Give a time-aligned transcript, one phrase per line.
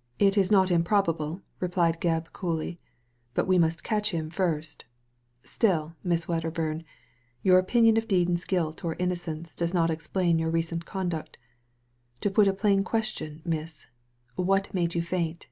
[0.28, 2.78] "It is not improbable," replied Gebb, coolly;
[3.32, 4.84] but we must catch him first
[5.44, 6.84] Still, Miss Wedderburn,
[7.40, 11.38] your opinion of Dean's guilt or Innocence does not explain your recent conduct.
[12.20, 15.46] To put a plain question, miss, * What made you faint